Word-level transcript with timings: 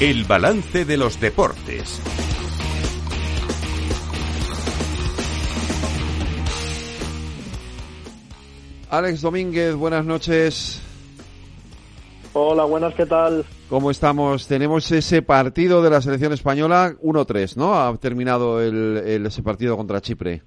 El 0.00 0.22
balance 0.26 0.84
de 0.84 0.96
los 0.96 1.20
deportes. 1.20 2.00
Alex 8.90 9.22
Domínguez, 9.22 9.74
buenas 9.74 10.04
noches. 10.04 10.80
Hola, 12.32 12.64
buenas, 12.64 12.94
¿qué 12.94 13.06
tal? 13.06 13.44
¿Cómo 13.68 13.90
estamos? 13.90 14.46
Tenemos 14.46 14.88
ese 14.92 15.22
partido 15.22 15.82
de 15.82 15.90
la 15.90 16.00
selección 16.00 16.32
española 16.32 16.94
1-3, 17.02 17.56
¿no? 17.56 17.74
Ha 17.74 17.96
terminado 17.96 18.62
el, 18.62 19.26
ese 19.26 19.42
partido 19.42 19.76
contra 19.76 20.00
Chipre. 20.00 20.42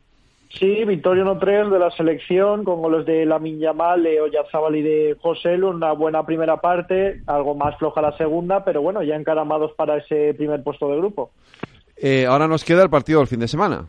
Sí, 0.60 0.84
victoria 0.86 1.24
1-3 1.24 1.70
de 1.70 1.80
la 1.80 1.92
selección 1.92 2.64
con 2.64 2.82
goles 2.82 3.06
de 3.06 3.26
Lamin 3.26 3.60
Yamal, 3.60 4.04
Leo 4.04 4.28
Yazábal 4.28 4.76
y 4.76 4.82
de 4.82 5.18
José 5.22 5.58
Lu. 5.58 5.70
Una 5.70 5.94
buena 5.94 6.26
primera 6.26 6.58
parte, 6.60 7.22
algo 7.26 7.56
más 7.56 7.78
floja 7.78 8.02
la 8.02 8.18
segunda, 8.18 8.64
pero 8.66 8.82
bueno, 8.82 9.02
ya 9.02 9.16
encaramados 9.16 9.72
para 9.74 9.98
ese 9.98 10.34
primer 10.34 10.62
puesto 10.64 10.90
de 10.90 10.98
grupo. 10.98 11.32
Eh, 11.96 12.26
ahora 12.26 12.48
nos 12.48 12.66
queda 12.66 12.84
el 12.84 12.90
partido 12.90 13.20
del 13.20 13.28
fin 13.28 13.40
de 13.40 13.48
semana. 13.48 13.88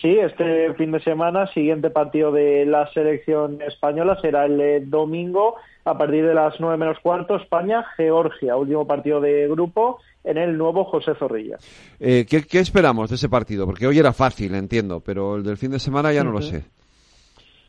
Sí, 0.00 0.18
este 0.18 0.74
fin 0.74 0.92
de 0.92 1.00
semana, 1.00 1.46
siguiente 1.54 1.88
partido 1.88 2.30
de 2.30 2.66
la 2.66 2.86
selección 2.92 3.62
española 3.62 4.18
será 4.20 4.44
el 4.44 4.60
eh, 4.60 4.80
domingo 4.84 5.56
a 5.86 5.96
partir 5.96 6.26
de 6.26 6.34
las 6.34 6.60
nueve 6.60 6.76
menos 6.76 6.98
cuarto, 7.00 7.36
España-Georgia, 7.36 8.56
último 8.56 8.86
partido 8.86 9.20
de 9.22 9.48
grupo 9.48 9.98
en 10.22 10.36
el 10.36 10.58
nuevo 10.58 10.84
José 10.84 11.14
Zorrilla. 11.14 11.56
Eh, 11.98 12.26
¿qué, 12.28 12.58
esperamos 12.58 13.08
de 13.08 13.16
ese 13.16 13.30
partido? 13.30 13.64
Porque 13.64 13.86
hoy 13.86 13.98
era 13.98 14.12
fácil, 14.12 14.54
entiendo, 14.54 15.00
pero 15.00 15.36
el 15.36 15.44
del 15.44 15.56
fin 15.56 15.70
de 15.70 15.78
semana 15.78 16.12
ya 16.12 16.24
no 16.24 16.32
lo 16.32 16.42
sé. 16.42 16.64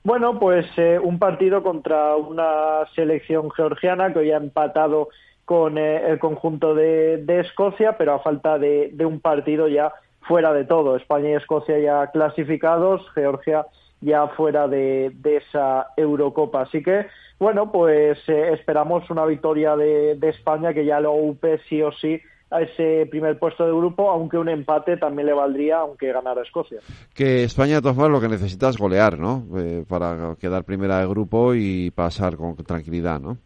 Bueno, 0.04 0.38
pues 0.38 0.66
eh, 0.78 1.00
un 1.02 1.20
partido 1.20 1.64
contra 1.64 2.16
una 2.18 2.86
selección 2.94 3.52
georgiana 3.52 4.12
que 4.12 4.20
hoy 4.20 4.32
ha 4.32 4.38
empatado 4.38 5.10
con 5.46 5.78
el 5.78 6.20
conjunto 6.20 6.76
de, 6.76 7.24
Escocia, 7.40 7.98
pero 7.98 8.16
a 8.16 8.20
falta 8.20 8.60
de 8.60 9.06
un 9.06 9.22
partido 9.22 9.70
ya 9.70 9.94
fuera 10.28 10.54
de 10.54 10.66
todo. 10.66 10.96
España 10.96 11.30
y 11.30 11.34
Escocia 11.34 11.80
ya 11.80 12.08
clasificados, 12.12 13.02
Georgia 13.14 13.66
ya 14.02 14.28
fuera 14.28 14.68
de, 14.68 15.12
esa 15.24 15.88
Eurocopa. 15.98 16.62
Así 16.62 16.84
que, 16.84 17.08
bueno, 17.40 17.72
pues 17.72 18.18
eh, 18.28 18.54
esperamos 18.54 19.10
una 19.10 19.26
victoria 19.26 19.76
de, 19.76 20.18
España 20.22 20.74
que 20.74 20.86
ya 20.86 21.00
lo 21.00 21.14
upe 21.14 21.60
sí 21.70 21.82
o 21.82 21.92
sí 21.92 22.20
a 22.50 22.62
ese 22.62 23.06
primer 23.10 23.38
puesto 23.38 23.66
de 23.66 23.74
grupo, 23.74 24.10
aunque 24.10 24.38
un 24.38 24.48
empate 24.48 24.96
también 24.96 25.26
le 25.26 25.34
valdría, 25.34 25.80
aunque 25.80 26.14
ganara 26.14 26.44
Escocia. 26.44 26.80
Que 27.14 27.44
España, 27.44 27.76
de 27.76 27.82
todas 27.82 27.98
formas, 27.98 28.12
lo 28.12 28.22
que 28.22 28.34
necesita 28.34 28.70
es 28.70 28.78
golear, 28.78 29.20
¿no? 29.20 29.44
Eh, 29.58 29.84
para 29.88 30.36
quedar 30.40 30.64
primera 30.64 31.00
de 31.00 31.08
grupo 31.08 31.54
y 31.56 31.92
pasar 31.92 32.38
con 32.38 32.56
tranquilidad, 32.56 33.20
¿no? 33.20 33.38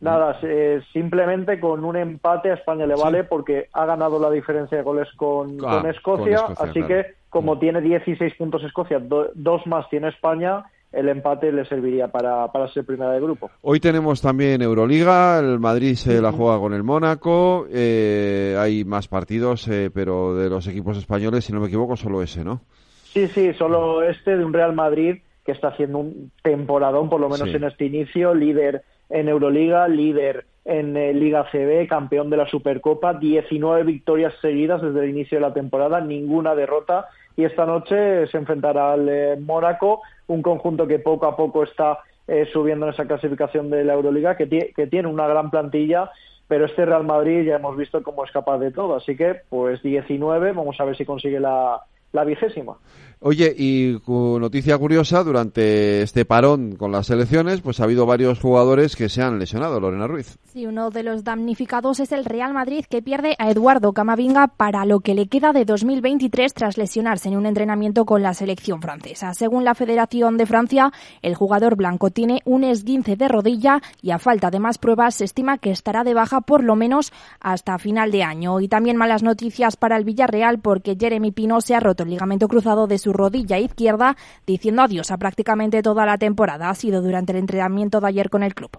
Nada, 0.00 0.38
eh, 0.42 0.82
simplemente 0.92 1.58
con 1.58 1.82
un 1.82 1.96
empate 1.96 2.50
a 2.50 2.54
España 2.54 2.86
le 2.86 2.94
vale 2.94 3.24
porque 3.24 3.68
ha 3.72 3.86
ganado 3.86 4.18
la 4.18 4.30
diferencia 4.30 4.76
de 4.76 4.84
goles 4.84 5.08
con, 5.16 5.56
ah, 5.64 5.82
Escocia, 5.88 6.44
así 6.58 6.82
que 6.82 7.14
como 7.30 7.54
mm. 7.54 7.60
tiene 7.60 7.80
16 7.80 8.34
puntos 8.34 8.62
Escocia, 8.62 9.00
dos 9.00 9.66
más 9.66 9.88
tiene 9.88 10.08
España, 10.08 10.64
el 10.92 11.08
empate 11.08 11.50
le 11.50 11.64
serviría 11.64 12.08
para, 12.08 12.50
para 12.52 12.68
ser 12.68 12.84
primera 12.84 13.12
de 13.12 13.20
grupo. 13.20 13.50
Hoy 13.62 13.80
tenemos 13.80 14.20
también 14.20 14.60
Euroliga, 14.60 15.38
el 15.38 15.58
Madrid 15.58 15.94
se 15.94 16.20
la 16.20 16.30
juega 16.30 16.58
con 16.58 16.74
el 16.74 16.82
Mónaco, 16.82 17.66
eh, 17.70 18.54
hay 18.58 18.84
más 18.84 19.08
partidos, 19.08 19.66
eh, 19.68 19.90
pero 19.92 20.34
de 20.36 20.50
los 20.50 20.66
equipos 20.66 20.98
españoles, 20.98 21.44
si 21.44 21.54
no 21.54 21.60
me 21.60 21.68
equivoco, 21.68 21.96
solo 21.96 22.22
ese, 22.22 22.44
¿no? 22.44 22.60
Sí, 23.04 23.28
sí, 23.28 23.54
solo 23.54 24.02
este 24.02 24.36
de 24.36 24.44
un 24.44 24.52
Real 24.52 24.74
Madrid 24.74 25.22
que 25.44 25.52
está 25.52 25.68
haciendo 25.68 25.98
un 25.98 26.32
temporadón, 26.42 27.08
por 27.08 27.20
lo 27.20 27.28
menos 27.28 27.48
en 27.48 27.64
este 27.64 27.86
inicio, 27.86 28.34
líder 28.34 28.82
en 29.10 29.28
Euroliga, 29.28 29.88
líder 29.88 30.46
en 30.64 30.96
eh, 30.96 31.14
Liga 31.14 31.46
CB, 31.50 31.86
campeón 31.88 32.28
de 32.28 32.36
la 32.36 32.48
Supercopa, 32.48 33.14
19 33.14 33.84
victorias 33.84 34.34
seguidas 34.40 34.82
desde 34.82 35.04
el 35.04 35.10
inicio 35.10 35.38
de 35.38 35.42
la 35.42 35.54
temporada, 35.54 36.00
ninguna 36.00 36.54
derrota. 36.54 37.06
Y 37.36 37.44
esta 37.44 37.66
noche 37.66 38.26
se 38.26 38.36
enfrentará 38.36 38.92
al 38.92 39.08
eh, 39.08 39.36
Mónaco, 39.38 40.02
un 40.26 40.42
conjunto 40.42 40.86
que 40.86 40.98
poco 40.98 41.26
a 41.26 41.36
poco 41.36 41.62
está 41.62 41.98
eh, 42.26 42.48
subiendo 42.52 42.86
en 42.86 42.94
esa 42.94 43.06
clasificación 43.06 43.70
de 43.70 43.84
la 43.84 43.94
Euroliga, 43.94 44.36
que, 44.36 44.48
que 44.48 44.86
tiene 44.88 45.08
una 45.08 45.28
gran 45.28 45.50
plantilla, 45.50 46.10
pero 46.48 46.64
este 46.66 46.84
Real 46.84 47.04
Madrid 47.04 47.46
ya 47.46 47.56
hemos 47.56 47.76
visto 47.76 48.02
cómo 48.02 48.24
es 48.24 48.32
capaz 48.32 48.58
de 48.58 48.72
todo, 48.72 48.96
así 48.96 49.16
que 49.16 49.36
pues 49.48 49.82
19, 49.82 50.52
vamos 50.52 50.80
a 50.80 50.84
ver 50.84 50.96
si 50.96 51.04
consigue 51.04 51.38
la, 51.38 51.82
la 52.12 52.24
vigésima. 52.24 52.76
Oye, 53.20 53.54
y 53.56 53.96
noticia 54.06 54.76
curiosa, 54.76 55.24
durante 55.24 56.02
este 56.02 56.26
parón 56.26 56.76
con 56.76 56.92
las 56.92 57.08
elecciones, 57.08 57.62
pues 57.62 57.80
ha 57.80 57.84
habido 57.84 58.04
varios 58.04 58.38
jugadores 58.38 58.94
que 58.94 59.08
se 59.08 59.22
han 59.22 59.38
lesionado, 59.38 59.80
Lorena 59.80 60.06
Ruiz. 60.06 60.38
Sí, 60.52 60.66
uno 60.66 60.90
de 60.90 61.02
los 61.02 61.24
damnificados 61.24 61.98
es 62.00 62.12
el 62.12 62.26
Real 62.26 62.52
Madrid, 62.52 62.84
que 62.88 63.00
pierde 63.00 63.34
a 63.38 63.50
Eduardo 63.50 63.94
Camavinga 63.94 64.48
para 64.48 64.84
lo 64.84 65.00
que 65.00 65.14
le 65.14 65.28
queda 65.28 65.54
de 65.54 65.64
2023 65.64 66.52
tras 66.52 66.76
lesionarse 66.76 67.30
en 67.30 67.38
un 67.38 67.46
entrenamiento 67.46 68.04
con 68.04 68.22
la 68.22 68.34
selección 68.34 68.82
francesa. 68.82 69.32
Según 69.32 69.64
la 69.64 69.74
Federación 69.74 70.36
de 70.36 70.44
Francia, 70.44 70.92
el 71.22 71.34
jugador 71.34 71.74
blanco 71.74 72.10
tiene 72.10 72.42
un 72.44 72.64
esguince 72.64 73.16
de 73.16 73.28
rodilla 73.28 73.80
y 74.02 74.10
a 74.10 74.18
falta 74.18 74.50
de 74.50 74.60
más 74.60 74.76
pruebas 74.76 75.14
se 75.14 75.24
estima 75.24 75.56
que 75.56 75.70
estará 75.70 76.04
de 76.04 76.12
baja 76.12 76.42
por 76.42 76.62
lo 76.62 76.76
menos 76.76 77.14
hasta 77.40 77.78
final 77.78 78.10
de 78.10 78.24
año. 78.24 78.60
Y 78.60 78.68
también 78.68 78.98
malas 78.98 79.22
noticias 79.22 79.76
para 79.76 79.96
el 79.96 80.04
Villarreal 80.04 80.58
porque 80.58 80.96
Jeremy 81.00 81.32
Pino 81.32 81.62
se 81.62 81.74
ha 81.74 81.80
roto 81.96 82.02
el 82.02 82.10
ligamento 82.10 82.48
cruzado 82.48 82.86
de 82.86 82.98
su 82.98 83.12
rodilla 83.12 83.58
izquierda, 83.58 84.16
diciendo 84.46 84.82
adiós 84.82 85.10
a 85.10 85.16
prácticamente 85.16 85.82
toda 85.82 86.04
la 86.04 86.18
temporada. 86.18 86.68
Ha 86.68 86.74
sido 86.74 87.00
durante 87.00 87.32
el 87.32 87.38
entrenamiento 87.38 88.00
de 88.00 88.08
ayer 88.08 88.30
con 88.30 88.42
el 88.42 88.54
club. 88.54 88.70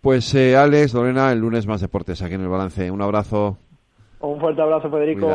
Pues 0.00 0.34
eh, 0.34 0.56
Alex, 0.56 0.94
Lorena, 0.94 1.32
el 1.32 1.40
lunes 1.40 1.66
más 1.66 1.80
deportes 1.80 2.22
aquí 2.22 2.34
en 2.34 2.42
el 2.42 2.48
balance. 2.48 2.90
Un 2.90 3.02
abrazo. 3.02 3.58
Un 4.20 4.38
fuerte 4.38 4.62
abrazo, 4.62 4.90
Federico. 4.90 5.26